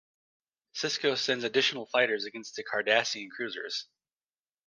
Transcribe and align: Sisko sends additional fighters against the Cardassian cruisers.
Sisko 0.73 1.15
sends 1.15 1.43
additional 1.43 1.85
fighters 1.85 2.25
against 2.25 2.55
the 2.55 2.63
Cardassian 2.63 3.29
cruisers. 3.29 3.85